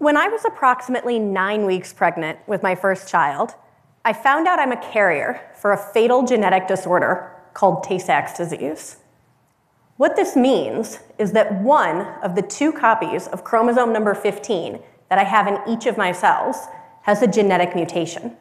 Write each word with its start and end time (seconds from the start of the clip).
When 0.00 0.16
I 0.16 0.28
was 0.28 0.46
approximately 0.46 1.18
nine 1.18 1.66
weeks 1.66 1.92
pregnant 1.92 2.38
with 2.46 2.62
my 2.62 2.74
first 2.74 3.06
child, 3.06 3.54
I 4.02 4.14
found 4.14 4.48
out 4.48 4.58
I'm 4.58 4.72
a 4.72 4.90
carrier 4.90 5.42
for 5.54 5.72
a 5.72 5.76
fatal 5.76 6.24
genetic 6.24 6.66
disorder 6.66 7.30
called 7.52 7.84
Tay 7.84 7.98
Sachs 7.98 8.34
disease. 8.34 8.96
What 9.98 10.16
this 10.16 10.36
means 10.36 11.00
is 11.18 11.32
that 11.32 11.60
one 11.60 12.06
of 12.22 12.34
the 12.34 12.40
two 12.40 12.72
copies 12.72 13.26
of 13.26 13.44
chromosome 13.44 13.92
number 13.92 14.14
15 14.14 14.80
that 15.10 15.18
I 15.18 15.24
have 15.24 15.46
in 15.46 15.58
each 15.68 15.84
of 15.84 15.98
my 15.98 16.12
cells 16.12 16.56
has 17.02 17.20
a 17.20 17.26
genetic 17.26 17.74
mutation. 17.74 18.38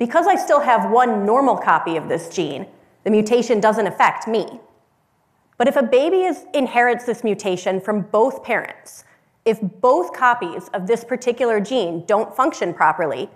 Because 0.00 0.26
I 0.26 0.34
still 0.34 0.62
have 0.62 0.90
one 0.90 1.24
normal 1.24 1.56
copy 1.56 1.96
of 1.96 2.08
this 2.08 2.28
gene, 2.28 2.66
the 3.04 3.10
mutation 3.10 3.60
doesn't 3.60 3.86
affect 3.86 4.26
me. 4.26 4.58
But 5.58 5.68
if 5.68 5.76
a 5.76 5.82
baby 5.84 6.22
is, 6.22 6.44
inherits 6.52 7.04
this 7.04 7.22
mutation 7.22 7.80
from 7.80 8.00
both 8.00 8.42
parents, 8.42 9.04
if 9.46 9.60
both 9.80 10.12
copies 10.12 10.68
of 10.74 10.86
this 10.86 11.04
particular 11.04 11.60
gene 11.60 12.04
don't 12.04 12.34
function 12.34 12.74
properly, 12.74 13.30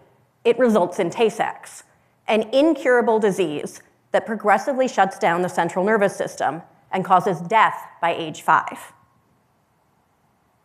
it 0.44 0.58
results 0.58 0.98
in 0.98 1.08
Tay 1.08 1.30
Sachs, 1.30 1.84
an 2.26 2.42
incurable 2.52 3.20
disease 3.20 3.80
that 4.10 4.26
progressively 4.26 4.88
shuts 4.88 5.18
down 5.18 5.40
the 5.40 5.48
central 5.48 5.84
nervous 5.84 6.14
system 6.14 6.62
and 6.90 7.04
causes 7.04 7.40
death 7.40 7.86
by 8.02 8.12
age 8.12 8.42
five. 8.42 8.92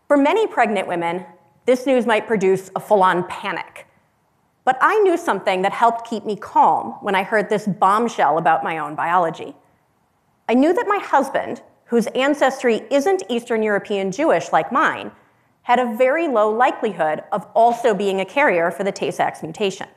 For 0.07 0.17
many 0.17 0.47
pregnant 0.47 0.87
women, 0.87 1.25
this 1.65 1.85
news 1.85 2.07
might 2.07 2.27
produce 2.27 2.71
a 2.75 2.79
full 2.79 3.03
on 3.03 3.27
panic. 3.27 3.87
But 4.63 4.79
I 4.81 4.99
knew 5.01 5.15
something 5.15 5.61
that 5.61 5.73
helped 5.73 6.09
keep 6.09 6.25
me 6.25 6.35
calm 6.35 6.93
when 7.01 7.13
I 7.13 7.21
heard 7.21 7.49
this 7.49 7.67
bombshell 7.67 8.39
about 8.39 8.63
my 8.63 8.79
own 8.79 8.95
biology. 8.95 9.55
I 10.49 10.55
knew 10.55 10.73
that 10.73 10.87
my 10.87 10.97
husband, 10.97 11.61
whose 11.85 12.07
ancestry 12.07 12.81
isn't 12.89 13.23
Eastern 13.29 13.61
European 13.61 14.11
Jewish 14.11 14.51
like 14.51 14.71
mine, 14.71 15.11
had 15.65 15.79
a 15.79 15.95
very 15.95 16.27
low 16.27 16.51
likelihood 16.51 17.23
of 17.31 17.47
also 17.55 17.95
being 17.95 18.21
a 18.21 18.25
carrier 18.25 18.69
for 18.69 18.83
the 18.83 18.91
Tay 18.91 19.09
Sachs 19.09 19.41
mutation. 19.41 19.87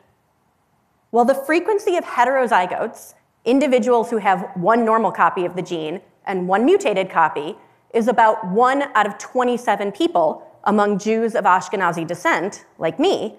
While 1.10 1.26
the 1.26 1.34
frequency 1.34 1.98
of 1.98 2.04
heterozygotes, 2.04 3.12
individuals 3.44 4.08
who 4.08 4.16
have 4.16 4.50
one 4.54 4.82
normal 4.82 5.12
copy 5.12 5.44
of 5.44 5.56
the 5.56 5.62
gene, 5.62 6.00
and 6.24 6.48
one 6.48 6.64
mutated 6.64 7.10
copy 7.10 7.54
is 7.92 8.08
about 8.08 8.46
one 8.48 8.84
out 8.94 9.06
of 9.06 9.18
27 9.18 9.92
people 9.92 10.42
among 10.64 10.98
Jews 10.98 11.34
of 11.34 11.44
Ashkenazi 11.44 12.06
descent, 12.06 12.64
like 12.78 12.98
me. 12.98 13.36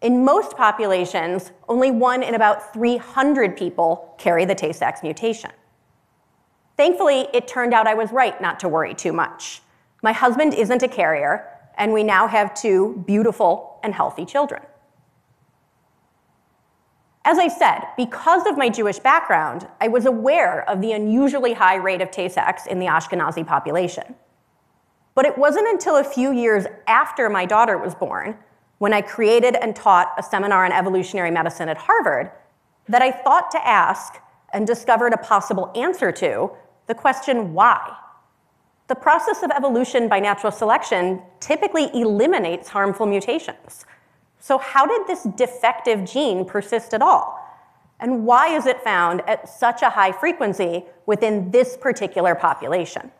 In 0.00 0.24
most 0.24 0.56
populations, 0.56 1.52
only 1.68 1.90
one 1.90 2.22
in 2.22 2.34
about 2.34 2.72
300 2.72 3.54
people 3.54 4.14
carry 4.16 4.46
the 4.46 4.54
Tay 4.54 4.72
Sachs 4.72 5.02
mutation. 5.02 5.50
Thankfully, 6.78 7.28
it 7.34 7.46
turned 7.46 7.74
out 7.74 7.86
I 7.86 7.94
was 7.94 8.12
right 8.12 8.40
not 8.40 8.60
to 8.60 8.68
worry 8.68 8.94
too 8.94 9.12
much. 9.12 9.60
My 10.02 10.12
husband 10.12 10.54
isn't 10.54 10.82
a 10.82 10.88
carrier, 10.88 11.50
and 11.76 11.92
we 11.92 12.02
now 12.02 12.26
have 12.26 12.54
two 12.54 13.02
beautiful 13.06 13.78
and 13.82 13.94
healthy 13.94 14.24
children. 14.24 14.62
As 17.24 17.38
I 17.38 17.48
said, 17.48 17.82
because 17.96 18.46
of 18.46 18.56
my 18.56 18.68
Jewish 18.68 19.00
background, 19.00 19.66
I 19.80 19.88
was 19.88 20.06
aware 20.06 20.68
of 20.70 20.80
the 20.80 20.92
unusually 20.92 21.54
high 21.54 21.74
rate 21.74 22.00
of 22.00 22.12
Tay 22.12 22.28
Sachs 22.28 22.66
in 22.66 22.78
the 22.78 22.86
Ashkenazi 22.86 23.44
population. 23.44 24.14
But 25.16 25.24
it 25.24 25.36
wasn't 25.36 25.66
until 25.66 25.96
a 25.96 26.04
few 26.04 26.30
years 26.30 26.66
after 26.86 27.28
my 27.28 27.44
daughter 27.44 27.78
was 27.78 27.96
born, 27.96 28.38
when 28.78 28.92
I 28.92 29.00
created 29.00 29.56
and 29.56 29.74
taught 29.74 30.12
a 30.16 30.22
seminar 30.22 30.64
on 30.64 30.72
evolutionary 30.72 31.30
medicine 31.30 31.68
at 31.68 31.78
Harvard, 31.78 32.30
that 32.88 33.02
I 33.02 33.10
thought 33.10 33.50
to 33.50 33.66
ask 33.66 34.20
and 34.52 34.66
discovered 34.66 35.12
a 35.12 35.18
possible 35.18 35.72
answer 35.74 36.12
to 36.12 36.50
the 36.86 36.94
question 36.94 37.52
why. 37.54 37.96
The 38.88 38.94
process 38.94 39.42
of 39.42 39.50
evolution 39.50 40.08
by 40.08 40.20
natural 40.20 40.52
selection 40.52 41.22
typically 41.40 41.90
eliminates 41.92 42.68
harmful 42.68 43.06
mutations. 43.06 43.84
So, 44.38 44.58
how 44.58 44.86
did 44.86 45.06
this 45.08 45.24
defective 45.36 46.04
gene 46.04 46.44
persist 46.44 46.94
at 46.94 47.02
all? 47.02 47.42
And 47.98 48.24
why 48.24 48.54
is 48.54 48.66
it 48.66 48.82
found 48.82 49.22
at 49.28 49.48
such 49.48 49.82
a 49.82 49.90
high 49.90 50.12
frequency 50.12 50.84
within 51.06 51.50
this 51.50 51.76
particular 51.76 52.34
population? 52.34 53.10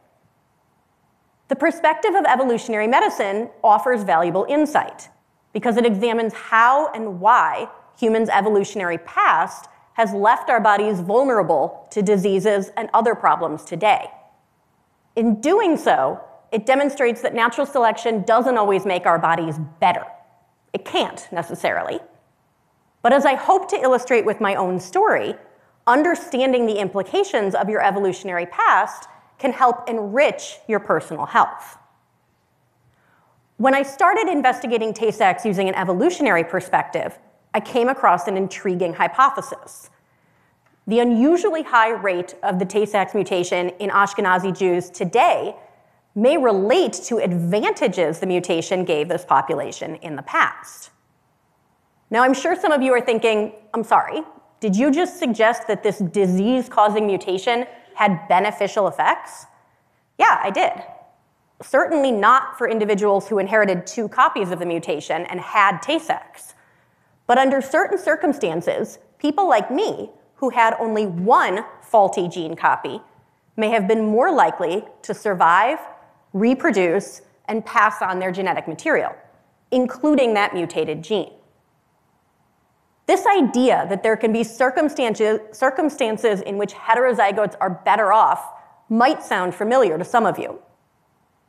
The 1.49 1.57
perspective 1.57 2.15
of 2.15 2.25
evolutionary 2.27 2.87
medicine 2.87 3.51
offers 3.65 4.03
valuable 4.03 4.47
insight 4.49 5.09
because 5.53 5.77
it 5.77 5.87
examines 5.87 6.35
how 6.35 6.93
and 6.93 7.21
why 7.21 7.69
humans' 7.99 8.29
evolutionary 8.29 8.99
past 8.99 9.69
has 9.95 10.13
left 10.13 10.51
our 10.51 10.61
bodies 10.61 11.01
vulnerable 11.01 11.87
to 11.91 12.03
diseases 12.03 12.71
and 12.77 12.91
other 12.93 13.15
problems 13.15 13.65
today. 13.65 14.11
In 15.17 15.41
doing 15.41 15.77
so, 15.77 16.21
it 16.53 16.67
demonstrates 16.67 17.23
that 17.23 17.35
natural 17.35 17.67
selection 17.67 18.23
doesn't 18.23 18.57
always 18.57 18.87
make 18.87 19.07
our 19.07 19.19
bodies 19.19 19.59
better. 19.81 20.05
It 20.73 20.85
can't 20.85 21.27
necessarily. 21.33 21.99
But 23.03 23.13
as 23.13 23.25
I 23.25 23.35
hope 23.35 23.69
to 23.71 23.77
illustrate 23.77 24.25
with 24.25 24.41
my 24.41 24.55
own 24.55 24.79
story, 24.79 25.35
understanding 25.87 26.67
the 26.67 26.79
implications 26.79 27.55
of 27.55 27.69
your 27.69 27.83
evolutionary 27.83 28.47
past 28.47 29.09
can 29.39 29.53
help 29.53 29.89
enrich 29.89 30.59
your 30.69 30.81
personal 30.81 31.27
health. 31.27 31.79
When 33.59 33.75
I 33.75 33.83
started 33.83 34.29
investigating 34.29 34.93
Tay 34.93 35.11
Sachs 35.11 35.47
using 35.47 35.69
an 35.69 35.75
evolutionary 35.75 36.45
perspective, 36.45 37.19
I 37.55 37.61
came 37.61 37.89
across 37.89 38.29
an 38.29 38.37
intriguing 38.37 38.93
hypothesis. 38.93 39.89
The 40.89 41.01
unusually 41.01 41.65
high 41.65 41.91
rate 41.91 42.35
of 42.45 42.59
the 42.61 42.65
Tay 42.65 42.87
Sachs 42.87 43.13
mutation 43.13 43.71
in 43.81 43.91
Ashkenazi 43.91 44.57
Jews 44.57 44.89
today 44.89 45.57
may 46.15 46.37
relate 46.37 46.93
to 46.93 47.19
advantages 47.19 48.21
the 48.21 48.27
mutation 48.27 48.85
gave 48.85 49.09
this 49.09 49.25
population 49.25 49.97
in 49.97 50.15
the 50.15 50.23
past. 50.23 50.91
Now, 52.09 52.23
I'm 52.23 52.35
sure 52.35 52.55
some 52.55 52.71
of 52.71 52.83
you 52.83 52.93
are 52.93 53.01
thinking, 53.01 53.53
I'm 53.75 53.83
sorry, 53.83 54.23
did 54.61 54.77
you 54.77 54.93
just 54.93 55.19
suggest 55.19 55.67
that 55.67 55.83
this 55.83 55.99
disease 55.99 56.69
causing 56.69 57.07
mutation 57.07 57.67
had 57.95 58.29
beneficial 58.29 58.87
effects? 58.87 59.47
Yeah, 60.19 60.41
I 60.43 60.51
did. 60.51 60.73
Certainly 61.63 62.13
not 62.13 62.57
for 62.57 62.69
individuals 62.69 63.29
who 63.29 63.39
inherited 63.39 63.87
two 63.87 64.09
copies 64.09 64.51
of 64.53 64.61
the 64.61 64.67
mutation 64.67 65.27
and 65.27 65.41
had 65.41 65.83
Tay 65.83 65.99
Sachs. 65.99 66.55
But 67.27 67.39
under 67.39 67.61
certain 67.61 67.99
circumstances, 67.99 68.99
people 69.19 69.49
like 69.49 69.71
me, 69.71 70.11
who 70.37 70.51
had 70.51 70.75
only 70.79 71.07
one 71.07 71.65
faulty 71.83 72.29
gene 72.29 72.57
copy, 72.57 73.01
may 73.57 73.71
have 73.71 73.89
been 73.89 74.05
more 74.05 74.33
likely 74.33 74.85
to 75.03 75.15
survive 75.15 75.79
reproduce, 76.37 77.23
and 77.49 77.65
pass 77.65 78.03
on 78.03 78.19
their 78.19 78.31
genetic 78.31 78.69
material, 78.69 79.15
including 79.71 80.35
that 80.35 80.53
mutated 80.53 81.03
gene. 81.03 81.33
This 83.07 83.25
idea 83.27 83.87
that 83.89 84.03
there 84.03 84.17
can 84.17 84.33
be 84.33 84.45
circumstances, 84.45 86.41
in 86.43 86.59
which 86.59 86.75
heterozygotes 86.75 87.55
are 87.61 87.71
better 87.71 88.13
off 88.13 88.53
might 88.89 89.23
sound 89.23 89.55
familiar 89.55 89.97
to 89.97 90.05
some 90.05 90.27
of 90.27 90.39
you. 90.39 90.61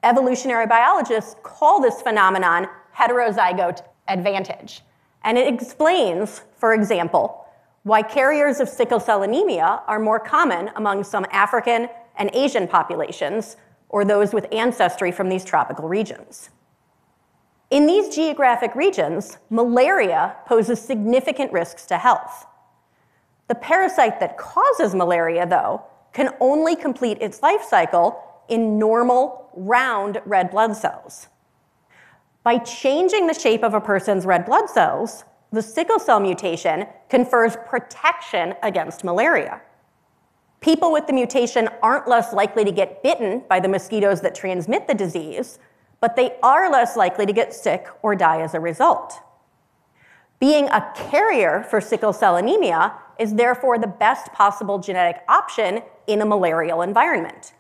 Evolutionary 0.04 0.68
biologists 0.68 1.36
call 1.44 1.81
this 1.81 2.02
phenomenon 2.02 2.68
heterozygote 2.96 3.81
advantage. 4.08 4.81
And 5.24 5.38
it 5.38 5.54
explains, 5.54 6.44
for 6.58 6.74
example, 6.74 7.46
why 7.88 8.02
carriers 8.02 8.59
of 8.59 8.68
sickle 8.68 9.00
cell 9.00 9.24
anemia 9.24 9.81
are 9.88 9.98
more 9.98 10.20
common 10.20 10.70
among 10.75 11.06
some 11.06 11.25
African 11.31 11.88
and 12.18 12.30
Asian 12.34 12.68
populations 12.68 13.56
or 13.88 14.03
those 14.03 14.34
with 14.34 14.46
ancestry 14.52 15.09
from 15.09 15.30
these 15.30 15.46
tropical 15.46 15.88
regions. 15.88 16.50
In 17.72 17.88
these 17.88 18.14
geographic 18.14 18.75
regions, 18.75 19.38
malaria 19.50 20.36
poses 20.46 20.81
significant 20.81 21.53
risks 21.53 21.86
to 21.86 21.98
health. 21.98 22.46
The 23.48 23.56
parasite 23.56 24.19
that 24.19 24.38
causes 24.38 24.94
malaria, 24.94 25.48
though, 25.48 25.81
can 26.12 26.34
only 26.42 26.75
complete 26.75 27.18
its 27.22 27.42
life 27.42 27.64
cycle 27.64 28.22
in 28.50 28.78
normal, 28.78 29.50
round 29.54 30.22
red 30.25 30.51
blood 30.51 30.75
cells. 30.75 31.28
By 32.44 32.57
changing 32.57 33.28
the 33.28 33.34
shape 33.34 33.63
of 33.63 33.74
a 33.74 33.80
person's 33.80 34.25
red 34.25 34.45
blood 34.45 34.69
cells, 34.69 35.24
the 35.52 35.62
sickle 35.62 36.00
cell 36.00 36.20
mutation 36.20 36.88
confers 37.10 37.56
protection 37.68 38.54
against 38.64 39.04
malaria. 39.04 39.62
People 40.60 40.92
with 40.92 41.08
the 41.08 41.14
mutation 41.14 41.70
aren't 41.82 42.08
less 42.08 42.34
likely 42.34 42.66
to 42.66 42.72
get 42.72 43.04
bitten 43.04 43.44
by 43.48 43.60
the 43.60 43.68
mosquitoes 43.68 44.22
that 44.22 44.36
transmit 44.36 44.88
the 44.88 44.94
disease, 44.94 45.60
but 46.02 46.16
they 46.16 46.36
are 46.44 46.70
less 46.72 46.98
likely 46.98 47.26
to 47.26 47.34
get 47.34 47.54
sick 47.54 47.88
or 48.02 48.16
die 48.16 48.42
as 48.42 48.54
a 48.54 48.60
result. 48.60 49.14
Being 50.40 50.68
a 50.70 50.92
carrier 50.96 51.66
for 51.70 51.82
sickle 51.82 52.14
cell 52.14 52.36
anemia 52.36 52.94
is 53.18 53.34
therefore 53.34 53.80
the 53.80 53.88
best 53.88 54.32
possible 54.34 54.78
genetic 54.78 55.24
option 55.28 55.82
in 56.06 56.22
a 56.22 56.26
malarial 56.26 56.82
environment. 56.82 57.54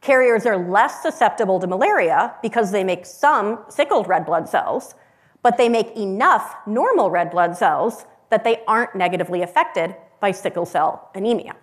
Carriers 0.00 0.46
are 0.46 0.56
less 0.56 1.02
susceptible 1.02 1.60
to 1.60 1.66
malaria 1.66 2.34
because 2.42 2.70
they 2.70 2.84
make 2.84 3.04
some 3.04 3.64
sickled 3.68 4.08
red 4.08 4.24
blood 4.26 4.48
cells, 4.48 4.94
but 5.42 5.56
they 5.56 5.68
make 5.68 5.96
enough 5.96 6.56
normal 6.66 7.10
red 7.10 7.30
blood 7.30 7.56
cells 7.56 8.04
that 8.30 8.44
they 8.44 8.62
aren't 8.66 8.94
negatively 8.94 9.42
affected 9.42 9.94
by 10.20 10.30
sickle 10.30 10.66
cell 10.66 11.10
anemia. 11.14 11.54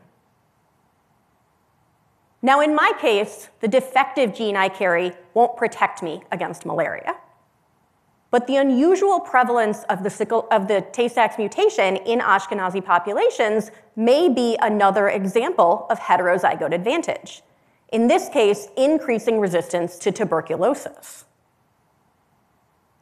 Now, 2.42 2.62
in 2.62 2.76
my 2.76 2.94
case, 3.00 3.50
the 3.60 3.68
defective 3.68 4.34
gene 4.34 4.56
I 4.56 4.70
carry 4.70 5.14
won't 5.34 5.58
protect 5.58 6.04
me 6.04 6.22
against 6.32 6.66
malaria. 6.66 7.16
But 8.30 8.48
the 8.48 8.58
unusual 8.58 9.20
prevalence 9.20 9.84
of 9.84 10.04
the, 10.04 10.10
sickle, 10.10 10.48
of 10.52 10.68
the 10.68 10.86
Tay-Sachs 10.92 11.38
mutation 11.38 11.96
in 11.98 12.20
Ashkenazi 12.20 12.84
populations 12.84 13.72
may 13.96 14.30
be 14.30 14.58
another 14.62 15.10
example 15.10 15.88
of 15.90 16.00
heterozygote 16.00 16.74
advantage. 16.74 17.42
In 17.90 18.08
this 18.08 18.30
case, 18.30 18.68
increasing 18.78 19.40
resistance 19.40 19.98
to 20.00 20.12
tuberculosis. 20.12 21.26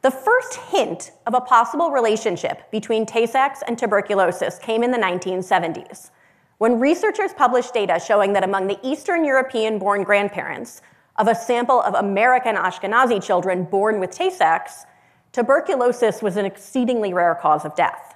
The 0.04 0.10
first 0.10 0.56
hint 0.56 1.12
of 1.26 1.32
a 1.32 1.40
possible 1.40 1.90
relationship 1.90 2.70
between 2.70 3.06
Tay-Sachs 3.06 3.62
and 3.66 3.78
tuberculosis 3.78 4.58
came 4.58 4.82
in 4.82 4.90
the 4.90 4.98
1970s, 4.98 6.10
when 6.58 6.78
researchers 6.78 7.32
published 7.32 7.72
data 7.72 7.98
showing 7.98 8.34
that 8.34 8.44
among 8.44 8.66
the 8.66 8.78
Eastern 8.82 9.24
European 9.24 9.78
born 9.78 10.02
grandparents 10.02 10.82
of 11.16 11.26
a 11.26 11.34
sample 11.34 11.80
of 11.80 11.94
American 11.94 12.54
Ashkenazi 12.54 13.24
children 13.24 13.64
born 13.64 13.98
with 13.98 14.10
Tay-Sachs, 14.10 14.84
tuberculosis 15.32 16.20
was 16.20 16.36
an 16.36 16.44
exceedingly 16.44 17.14
rare 17.14 17.36
cause 17.36 17.64
of 17.64 17.74
death. 17.74 18.14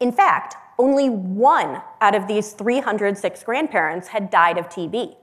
In 0.00 0.10
fact, 0.10 0.56
only 0.78 1.10
one 1.10 1.82
out 2.00 2.14
of 2.14 2.26
these 2.26 2.52
306 2.52 3.44
grandparents 3.44 4.08
had 4.08 4.30
died 4.30 4.56
of 4.56 4.70
TB, 4.70 5.16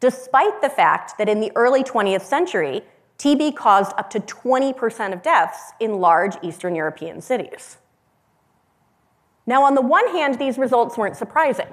despite 0.00 0.60
the 0.60 0.68
fact 0.68 1.16
that 1.16 1.28
in 1.28 1.38
the 1.38 1.52
early 1.54 1.84
20th 1.84 2.22
century, 2.22 2.82
TB 3.20 3.54
caused 3.54 3.92
up 3.98 4.08
to 4.08 4.20
20% 4.20 5.12
of 5.12 5.22
deaths 5.22 5.72
in 5.78 6.00
large 6.00 6.36
Eastern 6.42 6.74
European 6.74 7.20
cities. 7.20 7.76
Now, 9.44 9.62
on 9.62 9.74
the 9.74 9.82
one 9.82 10.08
hand, 10.08 10.38
these 10.38 10.56
results 10.56 10.96
weren't 10.96 11.16
surprising. 11.16 11.66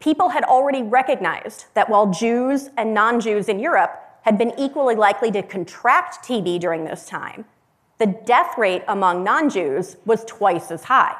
People 0.00 0.30
had 0.30 0.44
already 0.44 0.82
recognized 0.82 1.66
that 1.74 1.90
while 1.90 2.10
Jews 2.10 2.70
and 2.78 2.94
non 2.94 3.20
Jews 3.20 3.50
in 3.50 3.58
Europe 3.58 4.00
had 4.22 4.38
been 4.38 4.54
equally 4.58 4.94
likely 4.94 5.30
to 5.32 5.42
contract 5.42 6.26
TB 6.26 6.58
during 6.60 6.86
this 6.86 7.04
time, 7.04 7.44
the 7.98 8.06
death 8.06 8.56
rate 8.56 8.82
among 8.88 9.22
non 9.22 9.50
Jews 9.50 9.98
was 10.06 10.24
twice 10.24 10.70
as 10.70 10.84
high. 10.84 11.16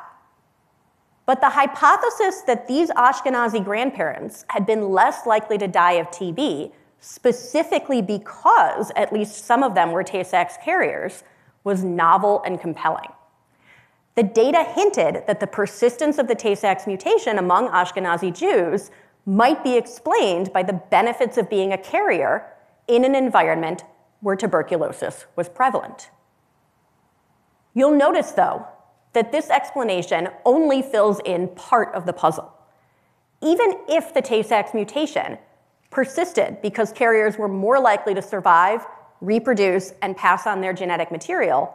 But 1.27 1.43
the 1.43 1.51
hypothesis 1.51 2.41
that 2.47 2.69
these 2.69 2.89
Ashkenazi 2.93 3.63
grandparents 3.63 4.47
had 4.49 4.65
been 4.65 4.89
less 4.89 5.27
likely 5.27 5.59
to 5.59 5.69
die 5.69 5.93
of 5.93 6.07
TB, 6.07 6.73
specifically 7.05 8.01
because 8.01 8.91
at 8.97 9.12
least 9.12 9.45
some 9.45 9.62
of 9.62 9.75
them 9.75 9.93
were 9.93 10.03
Tay 10.03 10.25
Sachs 10.25 10.56
carriers, 10.65 11.23
was 11.62 11.85
novel 11.85 12.43
and 12.47 12.59
compelling. 12.59 13.11
The 14.15 14.23
data 14.23 14.65
hinted 14.65 15.25
that 15.27 15.39
the 15.39 15.47
persistence 15.47 16.17
of 16.19 16.29
the 16.29 16.35
Tay 16.35 16.55
Sachs 16.55 16.87
mutation 16.87 17.37
among 17.37 17.69
Ashkenazi 17.69 18.35
Jews 18.35 18.91
might 19.27 19.62
be 19.62 19.77
explained 19.77 20.51
by 20.53 20.62
the 20.62 20.73
benefits 20.73 21.37
of 21.37 21.51
being 21.51 21.75
a 21.75 21.79
carrier 21.79 22.47
in 22.89 23.05
an 23.05 23.15
environment 23.15 23.85
where 24.21 24.37
tuberculosis 24.37 25.27
was 25.37 25.49
prevalent. 25.51 26.11
You'll 27.75 27.97
notice, 27.97 28.31
though, 28.31 28.67
that 29.12 29.31
this 29.31 29.51
explanation 29.51 30.29
only 30.47 30.81
fills 30.81 31.21
in 31.25 31.49
part 31.49 31.95
of 31.95 32.06
the 32.06 32.12
puzzle. 32.15 32.53
Even 33.43 33.75
if 33.89 34.15
the 34.15 34.23
Tay-Sachs 34.23 34.73
mutation 34.73 35.39
persisted 35.94 36.61
because 36.61 36.93
carriers 36.93 37.38
were 37.38 37.49
more 37.49 37.79
likely 37.81 38.12
to 38.14 38.20
survive, 38.20 38.85
reproduce, 39.20 39.93
and 40.02 40.17
pass 40.17 40.46
on 40.46 40.61
their 40.61 40.73
genetic 40.73 41.11
material, 41.11 41.75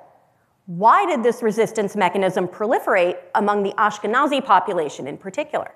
why 0.65 1.05
did 1.05 1.23
this 1.23 1.41
resistance 1.41 1.95
mechanism 1.95 2.47
proliferate 2.47 3.17
among 3.33 3.63
the 3.63 3.71
Ashkenazi 3.71 4.43
population 4.45 5.07
in 5.07 5.17
particular? 5.17 5.71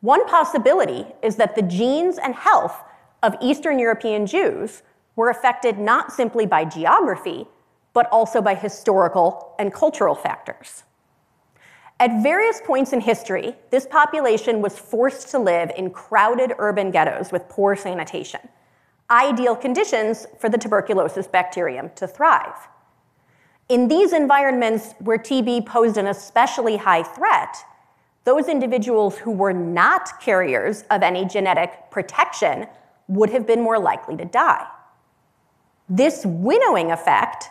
One 0.00 0.26
possibility 0.26 1.06
is 1.22 1.36
that 1.36 1.54
the 1.54 1.62
genes 1.62 2.18
and 2.18 2.34
health 2.34 2.76
of 3.22 3.36
Eastern 3.40 3.78
European 3.78 4.26
Jews 4.26 4.82
were 5.14 5.30
affected 5.30 5.78
not 5.78 6.12
simply 6.12 6.46
by 6.46 6.64
geography, 6.64 7.46
but 7.92 8.08
also 8.10 8.42
by 8.42 8.56
historical 8.56 9.54
and 9.58 9.72
cultural 9.72 10.16
factors. 10.16 10.82
At 12.02 12.20
various 12.20 12.60
points 12.64 12.92
in 12.92 13.00
history, 13.00 13.54
this 13.70 13.86
population 13.86 14.60
was 14.60 14.76
forced 14.76 15.28
to 15.28 15.38
live 15.38 15.70
in 15.76 15.90
crowded 15.90 16.52
urban 16.58 16.90
ghettos 16.90 17.30
with 17.30 17.48
poor 17.48 17.76
sanitation, 17.76 18.40
ideal 19.08 19.54
conditions 19.54 20.26
for 20.40 20.48
the 20.48 20.58
tuberculosis 20.58 21.28
bacterium 21.28 21.90
to 21.94 22.08
thrive. 22.08 22.56
In 23.68 23.86
these 23.86 24.12
environments 24.12 24.96
where 24.98 25.16
TB 25.16 25.64
posed 25.64 25.96
an 25.96 26.08
especially 26.08 26.76
high 26.76 27.04
threat, 27.04 27.56
those 28.24 28.48
individuals 28.48 29.16
who 29.18 29.30
were 29.30 29.52
not 29.52 30.20
carriers 30.20 30.82
of 30.90 31.04
any 31.04 31.24
genetic 31.24 31.88
protection 31.92 32.66
would 33.06 33.30
have 33.30 33.46
been 33.46 33.60
more 33.60 33.78
likely 33.78 34.16
to 34.16 34.24
die. 34.24 34.66
This 35.88 36.22
winnowing 36.26 36.90
effect 36.90 37.44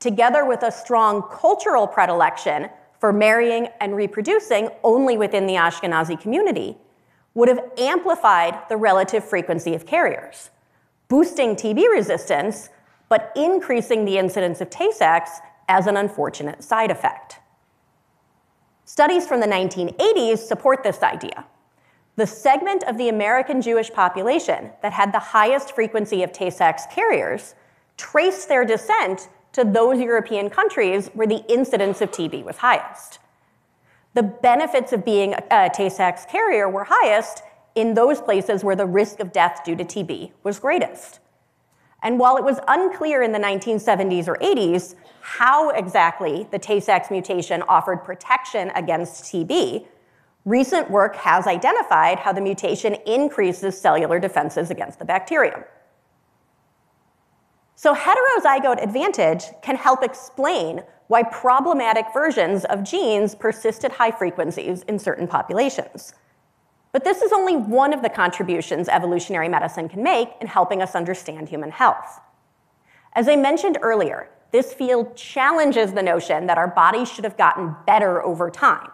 together 0.00 0.46
with 0.46 0.62
a 0.62 0.72
strong 0.72 1.20
cultural 1.30 1.86
predilection 1.86 2.70
for 2.98 3.12
marrying 3.12 3.68
and 3.80 3.94
reproducing 3.94 4.68
only 4.82 5.16
within 5.16 5.46
the 5.46 5.54
Ashkenazi 5.54 6.20
community, 6.20 6.76
would 7.34 7.48
have 7.48 7.60
amplified 7.78 8.68
the 8.68 8.76
relative 8.76 9.24
frequency 9.24 9.74
of 9.74 9.86
carriers, 9.86 10.50
boosting 11.08 11.54
TB 11.54 11.88
resistance, 11.90 12.68
but 13.08 13.32
increasing 13.36 14.04
the 14.04 14.18
incidence 14.18 14.60
of 14.60 14.70
Tay 14.70 14.90
Sachs 14.90 15.38
as 15.68 15.86
an 15.86 15.96
unfortunate 15.96 16.64
side 16.64 16.90
effect. 16.90 17.38
Studies 18.84 19.26
from 19.26 19.40
the 19.40 19.46
1980s 19.46 20.38
support 20.38 20.82
this 20.82 21.02
idea. 21.02 21.44
The 22.16 22.26
segment 22.26 22.82
of 22.84 22.98
the 22.98 23.10
American 23.10 23.62
Jewish 23.62 23.92
population 23.92 24.70
that 24.82 24.92
had 24.92 25.12
the 25.12 25.18
highest 25.20 25.74
frequency 25.74 26.22
of 26.24 26.32
Tay 26.32 26.50
Sachs 26.50 26.86
carriers 26.92 27.54
traced 27.96 28.48
their 28.48 28.64
descent 28.64 29.28
to 29.52 29.64
those 29.64 29.98
European 29.98 30.50
countries 30.50 31.08
where 31.14 31.26
the 31.26 31.44
incidence 31.48 32.00
of 32.00 32.10
TB 32.10 32.44
was 32.44 32.58
highest. 32.58 33.18
The 34.14 34.22
benefits 34.22 34.92
of 34.92 35.04
being 35.04 35.34
a 35.50 35.70
Tay-Sachs 35.72 36.24
carrier 36.26 36.68
were 36.68 36.84
highest 36.88 37.42
in 37.74 37.94
those 37.94 38.20
places 38.20 38.64
where 38.64 38.76
the 38.76 38.86
risk 38.86 39.20
of 39.20 39.32
death 39.32 39.62
due 39.64 39.76
to 39.76 39.84
TB 39.84 40.32
was 40.42 40.58
greatest. 40.58 41.20
And 42.02 42.18
while 42.18 42.36
it 42.36 42.44
was 42.44 42.58
unclear 42.68 43.22
in 43.22 43.32
the 43.32 43.38
1970s 43.38 44.28
or 44.28 44.36
80s 44.36 44.94
how 45.20 45.70
exactly 45.70 46.48
the 46.50 46.58
Tay-Sachs 46.58 47.10
mutation 47.10 47.62
offered 47.62 48.04
protection 48.04 48.70
against 48.74 49.24
TB, 49.24 49.86
recent 50.44 50.90
work 50.90 51.16
has 51.16 51.46
identified 51.46 52.18
how 52.18 52.32
the 52.32 52.40
mutation 52.40 52.94
increases 53.06 53.78
cellular 53.78 54.18
defenses 54.18 54.70
against 54.70 54.98
the 54.98 55.04
bacterium. 55.04 55.64
So 57.80 57.94
heterozygote 57.94 58.82
advantage 58.82 59.44
can 59.62 59.76
help 59.76 60.02
explain 60.02 60.82
why 61.06 61.22
problematic 61.22 62.06
versions 62.12 62.64
of 62.64 62.82
genes 62.82 63.36
persist 63.36 63.84
at 63.84 63.92
high 63.92 64.10
frequencies 64.10 64.82
in 64.88 64.98
certain 64.98 65.28
populations. 65.28 66.12
But 66.90 67.04
this 67.04 67.22
is 67.22 67.30
only 67.30 67.54
one 67.54 67.92
of 67.92 68.02
the 68.02 68.08
contributions 68.08 68.88
evolutionary 68.88 69.48
medicine 69.48 69.88
can 69.88 70.02
make 70.02 70.30
in 70.40 70.48
helping 70.48 70.82
us 70.82 70.96
understand 70.96 71.50
human 71.50 71.70
health. 71.70 72.20
As 73.12 73.28
I 73.28 73.36
mentioned 73.36 73.78
earlier, 73.80 74.28
this 74.50 74.74
field 74.74 75.14
challenges 75.14 75.92
the 75.92 76.02
notion 76.02 76.48
that 76.48 76.58
our 76.58 76.66
bodies 76.66 77.08
should 77.08 77.22
have 77.22 77.36
gotten 77.36 77.76
better 77.86 78.20
over 78.24 78.50
time, 78.50 78.90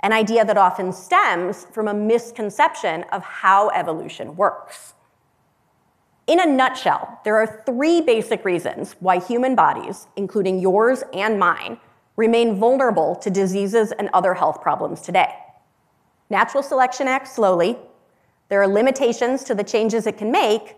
an 0.00 0.14
idea 0.14 0.46
that 0.46 0.56
often 0.56 0.94
stems 0.94 1.66
from 1.74 1.88
a 1.88 1.94
misconception 1.94 3.04
of 3.12 3.22
how 3.22 3.68
evolution 3.68 4.34
works. 4.34 4.93
In 6.26 6.40
a 6.40 6.46
nutshell, 6.46 7.20
there 7.24 7.36
are 7.36 7.62
three 7.66 8.00
basic 8.00 8.46
reasons 8.46 8.96
why 9.00 9.18
human 9.18 9.54
bodies, 9.54 10.06
including 10.16 10.58
yours 10.58 11.04
and 11.12 11.38
mine, 11.38 11.78
remain 12.16 12.56
vulnerable 12.56 13.14
to 13.16 13.28
diseases 13.28 13.92
and 13.92 14.08
other 14.14 14.32
health 14.32 14.62
problems 14.62 15.02
today. 15.02 15.34
Natural 16.30 16.62
selection 16.62 17.08
acts 17.08 17.34
slowly, 17.34 17.76
there 18.48 18.62
are 18.62 18.68
limitations 18.68 19.44
to 19.44 19.54
the 19.54 19.64
changes 19.64 20.06
it 20.06 20.16
can 20.16 20.30
make, 20.30 20.76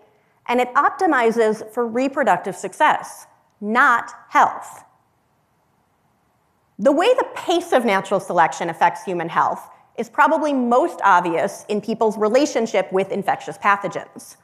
and 0.48 0.60
it 0.60 0.72
optimizes 0.74 1.68
for 1.72 1.86
reproductive 1.86 2.56
success, 2.56 3.26
not 3.60 4.12
health. 4.30 4.82
The 6.78 6.92
way 6.92 7.12
the 7.14 7.26
pace 7.36 7.72
of 7.72 7.84
natural 7.84 8.18
selection 8.18 8.68
affects 8.68 9.04
human 9.04 9.28
health 9.28 9.68
is 9.96 10.08
probably 10.08 10.52
most 10.52 11.00
obvious 11.04 11.64
in 11.68 11.80
people's 11.80 12.18
relationship 12.18 12.92
with 12.92 13.12
infectious 13.12 13.56
pathogens. 13.58 14.36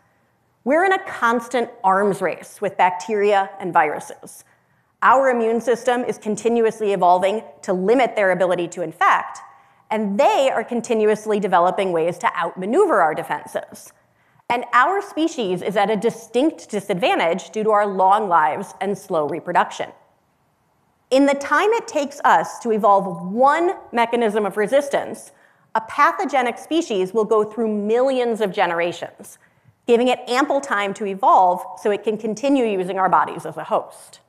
We're 0.64 0.84
in 0.84 0.92
a 0.92 1.04
constant 1.04 1.70
arms 1.82 2.22
race 2.22 2.60
with 2.60 2.76
bacteria 2.76 3.50
and 3.58 3.72
viruses. 3.72 4.44
Our 5.02 5.30
immune 5.30 5.60
system 5.60 6.04
is 6.04 6.18
continuously 6.18 6.92
evolving 6.92 7.42
to 7.62 7.72
limit 7.72 8.14
their 8.14 8.30
ability 8.30 8.68
to 8.68 8.82
infect, 8.82 9.40
and 9.90 10.18
they 10.18 10.50
are 10.52 10.62
continuously 10.62 11.40
developing 11.40 11.90
ways 11.90 12.16
to 12.18 12.38
outmaneuver 12.38 13.02
our 13.02 13.12
defenses. 13.12 13.92
And 14.48 14.64
our 14.72 15.02
species 15.02 15.62
is 15.62 15.76
at 15.76 15.90
a 15.90 15.96
distinct 15.96 16.70
disadvantage 16.70 17.50
due 17.50 17.64
to 17.64 17.70
our 17.70 17.86
long 17.86 18.28
lives 18.28 18.74
and 18.80 18.96
slow 18.96 19.26
reproduction. 19.26 19.90
In 21.10 21.26
the 21.26 21.34
time 21.34 21.70
it 21.72 21.88
takes 21.88 22.20
us 22.24 22.60
to 22.60 22.70
evolve 22.70 23.32
one 23.32 23.72
mechanism 23.90 24.46
of 24.46 24.56
resistance, 24.56 25.32
a 25.74 25.80
pathogenic 25.80 26.56
species 26.56 27.12
will 27.12 27.24
go 27.24 27.42
through 27.42 27.74
millions 27.74 28.40
of 28.40 28.52
generations 28.52 29.38
giving 29.86 30.08
it 30.08 30.20
ample 30.28 30.60
time 30.60 30.94
to 30.94 31.06
evolve 31.06 31.62
so 31.80 31.90
it 31.90 32.04
can 32.04 32.16
continue 32.16 32.64
using 32.64 32.98
our 32.98 33.08
bodies 33.08 33.44
as 33.46 33.56
a 33.56 33.64
host. 33.64 34.20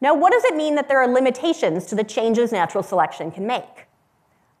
Now, 0.00 0.14
what 0.14 0.32
does 0.32 0.44
it 0.44 0.54
mean 0.54 0.74
that 0.74 0.88
there 0.88 0.98
are 0.98 1.08
limitations 1.08 1.86
to 1.86 1.94
the 1.94 2.04
changes 2.04 2.52
natural 2.52 2.82
selection 2.82 3.30
can 3.30 3.46
make? 3.46 3.86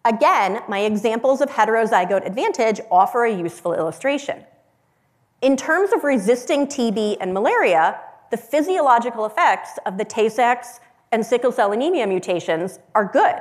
Again, 0.06 0.62
my 0.68 0.80
examples 0.80 1.40
of 1.40 1.50
heterozygote 1.50 2.26
advantage 2.26 2.80
offer 2.90 3.24
a 3.24 3.34
useful 3.34 3.74
illustration. 3.74 4.44
In 5.42 5.56
terms 5.56 5.92
of 5.92 6.04
resisting 6.04 6.66
TB 6.66 7.18
and 7.20 7.34
malaria, 7.34 8.00
the 8.30 8.36
physiological 8.38 9.26
effects 9.26 9.78
of 9.84 9.98
the 9.98 10.04
Tay-Sachs 10.04 10.80
and 11.12 11.24
sickle 11.24 11.52
cell 11.52 11.72
anemia 11.72 12.06
mutations 12.06 12.78
are 12.94 13.04
good. 13.04 13.40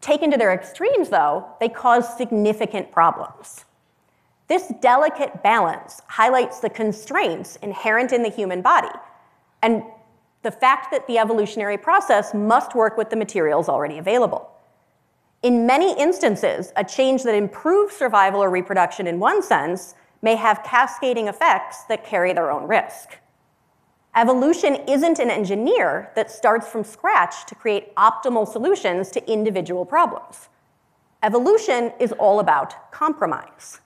Taken 0.00 0.32
to 0.32 0.36
their 0.36 0.52
extremes, 0.52 1.10
though, 1.10 1.46
they 1.60 1.68
cause 1.68 2.16
significant 2.16 2.90
problems. 2.90 3.65
This 4.48 4.72
delicate 4.80 5.42
balance 5.42 6.00
highlights 6.06 6.60
the 6.60 6.70
constraints 6.70 7.56
inherent 7.56 8.12
in 8.12 8.22
the 8.22 8.28
human 8.28 8.62
body 8.62 8.94
and 9.62 9.82
the 10.42 10.50
fact 10.50 10.92
that 10.92 11.06
the 11.08 11.18
evolutionary 11.18 11.76
process 11.76 12.32
must 12.32 12.74
work 12.74 12.96
with 12.96 13.10
the 13.10 13.16
materials 13.16 13.68
already 13.68 13.98
available. 13.98 14.50
In 15.42 15.66
many 15.66 15.98
instances, 15.98 16.72
a 16.76 16.84
change 16.84 17.24
that 17.24 17.34
improves 17.34 17.94
survival 17.94 18.42
or 18.42 18.50
reproduction 18.50 19.06
in 19.06 19.18
one 19.18 19.42
sense 19.42 19.94
may 20.22 20.36
have 20.36 20.62
cascading 20.62 21.28
effects 21.28 21.84
that 21.84 22.04
carry 22.04 22.32
their 22.32 22.50
own 22.50 22.68
risk. 22.68 23.18
Evolution 24.14 24.76
isn't 24.88 25.18
an 25.18 25.30
engineer 25.30 26.10
that 26.14 26.30
starts 26.30 26.68
from 26.68 26.84
scratch 26.84 27.44
to 27.46 27.54
create 27.54 27.94
optimal 27.96 28.48
solutions 28.48 29.10
to 29.10 29.30
individual 29.30 29.84
problems. 29.84 30.48
Evolution 31.22 31.92
is 31.98 32.12
all 32.12 32.40
about 32.40 32.90
compromise. 32.92 33.80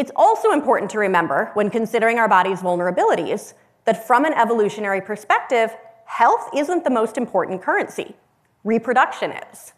It's 0.00 0.10
also 0.16 0.52
important 0.52 0.90
to 0.92 0.98
remember 0.98 1.50
when 1.52 1.68
considering 1.68 2.18
our 2.18 2.26
body's 2.26 2.60
vulnerabilities 2.60 3.52
that 3.84 4.06
from 4.06 4.24
an 4.24 4.32
evolutionary 4.32 5.02
perspective, 5.02 5.76
health 6.06 6.48
isn't 6.56 6.84
the 6.84 6.90
most 6.90 7.18
important 7.18 7.60
currency. 7.60 8.16
Reproduction 8.64 9.32
is. 9.32 9.74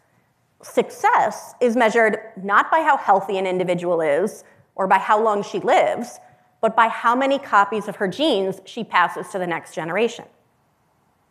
Success 0.61 1.55
is 1.59 1.75
measured 1.75 2.19
not 2.41 2.71
by 2.71 2.79
how 2.79 2.95
healthy 2.95 3.37
an 3.37 3.45
individual 3.45 3.99
is 3.99 4.45
or 4.75 4.87
by 4.87 4.97
how 4.97 5.21
long 5.21 5.43
she 5.43 5.59
lives, 5.59 6.19
but 6.61 6.73
by 6.73 6.87
how 6.87 7.17
many 7.17 7.37
copies 7.37 7.89
of 7.89 7.97
her 7.97 8.07
genes 8.07 8.61
she 8.63 8.81
passes 8.81 9.27
to 9.27 9.39
the 9.39 9.45
next 9.45 9.75
generation. 9.75 10.23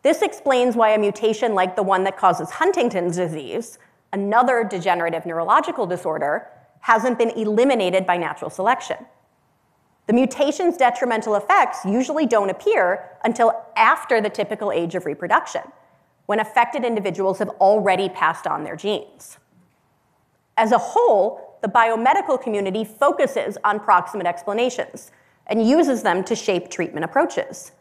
This 0.03 0.21
explains 0.21 0.75
why 0.75 0.91
a 0.91 0.99
mutation 0.99 1.55
like 1.55 1.75
the 1.75 1.81
one 1.81 2.03
that 2.03 2.15
causes 2.15 2.51
Huntington's 2.51 3.15
disease, 3.15 3.79
another 4.11 4.63
degenerative 4.63 5.25
neurological 5.25 5.87
disorder, 5.87 6.47
hasn't 6.83 7.17
been 7.17 7.29
eliminated 7.29 8.05
by 8.05 8.17
natural 8.17 8.49
selection. 8.49 8.97
The 10.07 10.13
mutation's 10.13 10.75
detrimental 10.75 11.35
effects 11.35 11.85
usually 11.85 12.25
don't 12.25 12.49
appear 12.49 13.09
until 13.23 13.53
after 13.77 14.19
the 14.19 14.29
typical 14.29 14.69
age 14.69 14.93
of 14.93 15.05
reproduction, 15.05 15.61
when 16.25 16.41
affected 16.41 16.83
individuals 16.83 17.39
have 17.39 17.47
already 17.61 18.09
passed 18.09 18.45
on 18.47 18.65
their 18.65 18.75
genes. 18.75 19.37
As 20.57 20.73
a 20.73 20.77
whole, 20.77 21.57
the 21.61 21.69
biomedical 21.69 22.41
community 22.41 22.83
focuses 22.83 23.57
on 23.63 23.79
proximate 23.79 24.27
explanations, 24.27 25.11
and 25.47 25.65
uses 25.65 26.03
them 26.03 26.21
to 26.25 26.35
shape 26.35 26.69
treatment 26.69 27.05
approaches. 27.05 27.71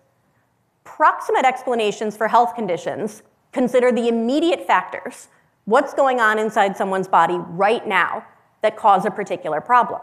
Proximate 0.84 1.44
explanations 1.44 2.16
for 2.16 2.28
health 2.28 2.54
conditions 2.54 3.22
consider 3.52 3.90
the 3.90 4.06
immediate 4.06 4.64
factors, 4.64 5.28
what's 5.64 5.92
going 5.92 6.20
on 6.20 6.38
inside 6.38 6.76
someone's 6.76 7.08
body 7.08 7.38
right 7.38 7.86
now 7.86 8.24
that 8.62 8.76
cause 8.76 9.04
a 9.04 9.10
particular 9.10 9.60
problem. 9.60 10.00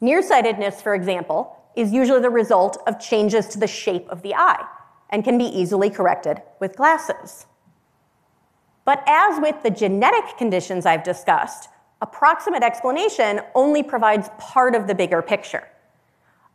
Nearsightedness, 0.00 0.82
for 0.82 0.94
example, 0.94 1.56
is 1.76 1.92
usually 1.92 2.20
the 2.20 2.30
result 2.30 2.82
of 2.86 3.00
changes 3.00 3.46
to 3.48 3.58
the 3.58 3.66
shape 3.66 4.08
of 4.08 4.22
the 4.22 4.34
eye 4.34 4.64
and 5.10 5.24
can 5.24 5.38
be 5.38 5.44
easily 5.44 5.88
corrected 5.88 6.42
with 6.60 6.76
glasses. 6.76 7.46
But 8.84 9.04
as 9.06 9.40
with 9.40 9.62
the 9.62 9.70
genetic 9.70 10.36
conditions 10.36 10.86
I've 10.86 11.04
discussed, 11.04 11.68
a 12.00 12.06
proximate 12.06 12.64
explanation 12.64 13.40
only 13.54 13.82
provides 13.82 14.28
part 14.38 14.74
of 14.74 14.88
the 14.88 14.94
bigger 14.94 15.22
picture 15.22 15.68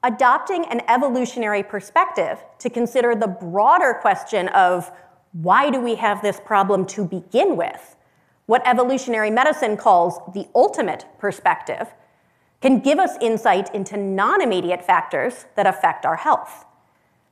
adopting 0.07 0.63
an 0.65 0.81
evolutionary 0.87 1.63
perspective 1.63 2.41
to 2.59 2.69
consider 2.69 3.13
the 3.13 3.27
broader 3.27 3.97
question 3.99 4.47
of 4.49 4.89
why 5.33 5.69
do 5.69 5.81
we 5.81 5.95
have 5.95 6.21
this 6.21 6.39
problem 6.39 6.85
to 6.85 7.03
begin 7.03 7.57
with, 7.57 7.96
what 8.47 8.65
evolutionary 8.65 9.29
medicine 9.29 9.77
calls 9.77 10.19
the 10.33 10.47
ultimate 10.55 11.05
perspective, 11.19 11.93
can 12.59 12.79
give 12.79 12.97
us 12.97 13.15
insight 13.21 13.73
into 13.75 13.95
non 13.95 14.41
immediate 14.41 14.83
factors 14.83 15.45
that 15.55 15.67
affect 15.67 16.05
our 16.05 16.15
health. 16.15 16.65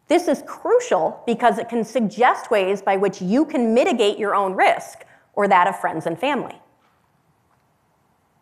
This 0.08 0.28
is 0.28 0.44
crucial 0.46 1.24
because 1.26 1.58
it 1.58 1.68
can 1.68 1.84
suggest 1.84 2.52
ways 2.52 2.82
by 2.82 2.98
which 2.98 3.22
you 3.22 3.46
can 3.46 3.74
mitigate 3.74 4.20
your 4.20 4.36
own 4.36 4.54
risk 4.54 5.04
or 5.34 5.48
that 5.48 5.68
of 5.68 5.80
friends 5.80 6.06
and 6.06 6.20
family. 6.20 6.62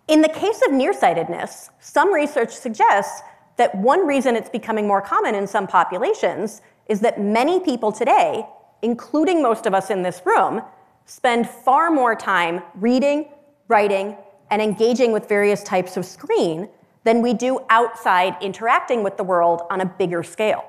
In 0.10 0.22
the 0.22 0.30
case 0.30 0.62
of 0.68 0.74
nearsightedness, 0.74 1.70
some 1.80 2.14
research 2.14 2.52
suggests 2.52 3.22
that 3.56 3.74
one 3.76 4.06
reason 4.06 4.36
it's 4.36 4.50
becoming 4.50 4.88
more 4.88 5.02
common 5.02 5.36
in 5.36 5.48
some 5.48 5.68
populations 5.68 6.62
is 6.90 7.00
that 7.00 7.22
many 7.22 7.60
people 7.62 7.92
today, 7.92 8.46
including 8.82 9.42
most 9.42 9.66
of 9.66 9.74
us 9.74 9.90
in 9.90 10.02
this 10.02 10.22
room, 10.26 10.62
spend 11.06 11.50
far 11.50 11.92
more 11.92 12.16
time 12.16 12.62
reading, 12.76 13.30
writing, 13.68 14.16
and 14.52 14.62
engaging 14.62 15.12
with 15.12 15.28
various 15.28 15.64
types 15.64 15.98
of 15.98 16.06
screen 16.06 16.70
than 17.04 17.22
we 17.22 17.34
do 17.34 17.60
outside 17.70 18.36
interacting 18.42 19.04
with 19.04 19.18
the 19.18 19.24
world 19.24 19.64
on 19.70 19.82
a 19.82 19.86
bigger 19.86 20.24
scale. 20.24 20.66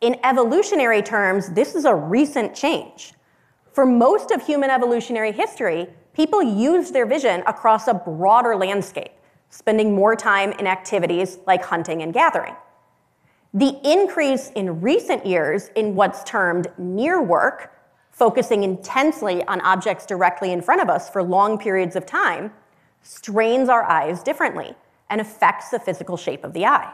In 0.00 0.18
evolutionary 0.24 1.02
terms, 1.02 1.50
this 1.50 1.74
is 1.74 1.84
a 1.84 1.94
recent 1.94 2.54
change. 2.54 3.12
For 3.72 3.84
most 3.84 4.30
of 4.30 4.44
human 4.44 4.70
evolutionary 4.70 5.32
history, 5.32 5.88
people 6.14 6.42
used 6.42 6.94
their 6.94 7.06
vision 7.06 7.42
across 7.46 7.86
a 7.86 7.94
broader 7.94 8.56
landscape 8.56 9.12
spending 9.50 9.94
more 9.94 10.16
time 10.16 10.52
in 10.52 10.66
activities 10.66 11.38
like 11.46 11.64
hunting 11.64 12.02
and 12.02 12.14
gathering. 12.14 12.54
The 13.52 13.78
increase 13.84 14.50
in 14.50 14.80
recent 14.80 15.26
years 15.26 15.70
in 15.74 15.96
what's 15.96 16.22
termed 16.22 16.68
near 16.78 17.20
work, 17.20 17.72
focusing 18.10 18.62
intensely 18.64 19.42
on 19.44 19.60
objects 19.60 20.06
directly 20.06 20.52
in 20.52 20.60
front 20.60 20.82
of 20.82 20.88
us 20.88 21.08
for 21.08 21.22
long 21.22 21.58
periods 21.58 21.96
of 21.96 22.06
time, 22.06 22.52
strains 23.02 23.68
our 23.68 23.84
eyes 23.84 24.22
differently 24.22 24.74
and 25.08 25.20
affects 25.20 25.70
the 25.70 25.78
physical 25.78 26.16
shape 26.16 26.44
of 26.44 26.52
the 26.52 26.66
eye. 26.66 26.92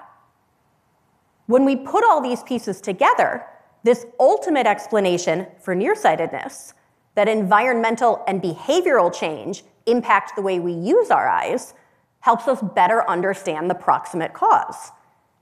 When 1.47 1.65
we 1.65 1.77
put 1.77 2.05
all 2.05 2.21
these 2.21 2.43
pieces 2.43 2.81
together, 2.81 3.45
this 3.85 4.07
ultimate 4.19 4.67
explanation 4.67 5.47
for 5.61 5.75
nearsightedness, 5.75 6.75
that 7.15 7.29
environmental 7.29 8.25
and 8.27 8.43
behavioral 8.43 9.13
change 9.13 9.65
impact 9.87 10.35
the 10.35 10.43
way 10.43 10.59
we 10.59 10.73
use 10.73 11.11
our 11.11 11.29
eyes, 11.29 11.73
helps 12.21 12.49
us 12.49 12.61
better 12.75 13.09
understand 13.09 13.71
the 13.71 13.75
proximate 13.75 14.35
cause. 14.35 14.91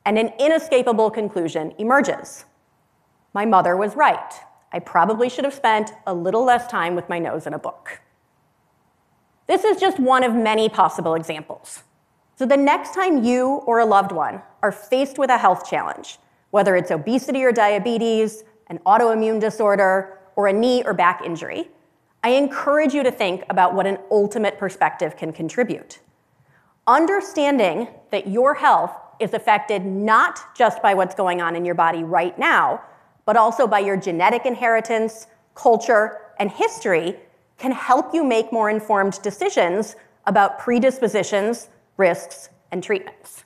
And 0.04 0.18
an 0.18 0.32
inescapable 0.38 1.10
conclusion 1.10 1.72
emerges. 1.78 2.44
My 3.32 3.46
mother 3.46 3.76
was 3.76 3.96
right. 3.96 4.34
I 4.74 4.80
probably 4.80 5.28
should 5.28 5.44
have 5.44 5.54
spent 5.54 5.92
a 6.04 6.12
little 6.12 6.44
less 6.44 6.66
time 6.66 6.96
with 6.96 7.08
my 7.08 7.20
nose 7.20 7.46
in 7.46 7.54
a 7.54 7.58
book. 7.58 8.00
This 9.46 9.62
is 9.62 9.80
just 9.80 10.00
one 10.00 10.24
of 10.24 10.34
many 10.34 10.68
possible 10.68 11.14
examples. 11.14 11.84
So, 12.36 12.44
the 12.44 12.56
next 12.56 12.92
time 12.92 13.22
you 13.22 13.62
or 13.66 13.78
a 13.78 13.86
loved 13.86 14.10
one 14.10 14.42
are 14.62 14.72
faced 14.72 15.16
with 15.16 15.30
a 15.30 15.38
health 15.38 15.70
challenge, 15.70 16.18
whether 16.50 16.74
it's 16.74 16.90
obesity 16.90 17.44
or 17.44 17.52
diabetes, 17.52 18.42
an 18.66 18.80
autoimmune 18.80 19.40
disorder, 19.40 20.18
or 20.34 20.48
a 20.48 20.52
knee 20.52 20.82
or 20.84 20.92
back 20.92 21.22
injury, 21.24 21.70
I 22.24 22.30
encourage 22.30 22.92
you 22.94 23.04
to 23.04 23.12
think 23.12 23.44
about 23.50 23.74
what 23.74 23.86
an 23.86 23.98
ultimate 24.10 24.58
perspective 24.58 25.16
can 25.16 25.32
contribute 25.32 26.00
understanding 26.86 27.88
that 28.10 28.26
your 28.26 28.54
health 28.54 28.92
is 29.20 29.32
affected 29.32 29.84
not 29.84 30.54
just 30.54 30.82
by 30.82 30.94
what's 30.94 31.14
going 31.14 31.40
on 31.40 31.56
in 31.56 31.64
your 31.64 31.74
body 31.74 32.04
right 32.04 32.38
now, 32.38 32.82
but 33.24 33.36
also 33.36 33.66
by 33.66 33.78
your 33.78 33.96
genetic 33.96 34.46
inheritance, 34.46 35.26
culture, 35.54 36.18
and 36.38 36.50
history 36.50 37.16
can 37.58 37.72
help 37.72 38.12
you 38.12 38.24
make 38.24 38.52
more 38.52 38.70
informed 38.70 39.20
decisions 39.22 39.96
about 40.26 40.58
predispositions, 40.58 41.68
risks, 41.96 42.48
and 42.72 42.82
treatments. 42.82 43.44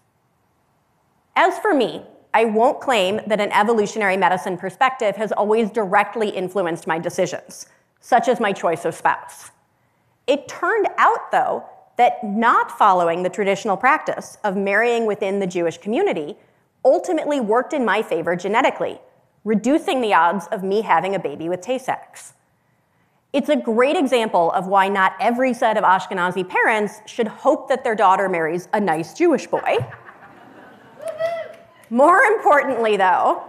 As 1.36 1.58
for 1.58 1.74
me, 1.74 2.02
I 2.34 2.44
won't 2.44 2.80
claim 2.80 3.20
that 3.26 3.40
an 3.40 3.52
evolutionary 3.52 4.16
medicine 4.16 4.56
perspective 4.56 5.16
has 5.16 5.32
always 5.32 5.70
directly 5.70 6.28
influenced 6.28 6.86
my 6.86 6.98
decisions, 6.98 7.66
such 8.00 8.28
as 8.28 8.40
my 8.40 8.52
choice 8.52 8.84
of 8.84 8.94
spouse. 8.94 9.50
It 10.26 10.46
turned 10.46 10.88
out, 10.98 11.30
though, 11.32 11.64
that 11.96 12.22
not 12.22 12.70
following 12.70 13.22
the 13.22 13.30
traditional 13.30 13.76
practice 13.76 14.38
of 14.44 14.56
marrying 14.56 15.06
within 15.06 15.40
the 15.40 15.46
Jewish 15.46 15.78
community 15.78 16.36
ultimately 16.84 17.40
worked 17.40 17.72
in 17.72 17.84
my 17.84 18.02
favor 18.02 18.36
genetically, 18.36 19.00
reducing 19.44 20.00
the 20.00 20.14
odds 20.14 20.46
of 20.48 20.62
me 20.62 20.82
having 20.82 21.14
a 21.14 21.18
baby 21.18 21.48
with 21.48 21.60
Tay-Sachs. 21.60 22.34
It's 23.32 23.48
a 23.48 23.56
great 23.56 23.96
example 23.96 24.50
of 24.52 24.66
why 24.66 24.88
not 24.88 25.14
every 25.20 25.52
set 25.52 25.76
of 25.76 25.84
Ashkenazi 25.84 26.48
parents 26.48 27.00
should 27.06 27.28
hope 27.28 27.68
that 27.68 27.84
their 27.84 27.94
daughter 27.94 28.28
marries 28.28 28.68
a 28.72 28.80
nice 28.80 29.14
Jewish 29.14 29.46
boy. 29.46 29.76
More 31.90 32.20
importantly, 32.22 32.96
though, 32.96 33.44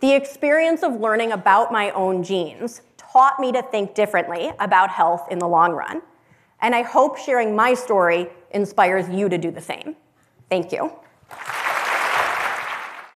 The 0.00 0.12
experience 0.14 0.84
of 0.84 1.00
learning 1.00 1.32
about 1.32 1.72
my 1.72 1.90
own 1.90 2.22
genes 2.22 2.82
taught 2.96 3.40
me 3.40 3.50
to 3.50 3.62
think 3.62 3.94
differently 3.94 4.52
about 4.60 4.90
health 4.90 5.26
in 5.30 5.40
the 5.40 5.48
long 5.48 5.72
run, 5.72 6.02
and 6.60 6.72
I 6.72 6.82
hope 6.82 7.18
sharing 7.18 7.56
my 7.56 7.74
story 7.74 8.28
inspires 8.52 9.08
you 9.08 9.28
to 9.28 9.36
do 9.38 9.50
the 9.50 9.60
same. 9.60 9.96
Thank 10.48 10.70
you. 10.70 10.92